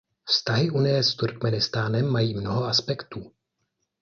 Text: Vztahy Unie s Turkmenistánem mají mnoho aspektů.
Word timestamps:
Vztahy 0.25 0.69
Unie 0.69 1.03
s 1.03 1.15
Turkmenistánem 1.15 2.05
mají 2.07 2.33
mnoho 2.33 2.63
aspektů. 2.63 3.31